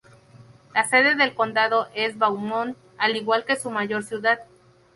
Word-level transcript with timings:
La 0.73 0.83
sede 0.89 1.13
del 1.13 1.35
condado 1.35 1.87
es 1.93 2.17
Beaumont, 2.17 2.75
al 2.97 3.15
igual 3.15 3.45
que 3.45 3.55
su 3.55 3.69
mayor 3.69 4.03
ciudad. 4.03 4.39